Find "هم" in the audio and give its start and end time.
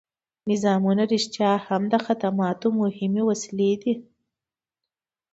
1.65-1.81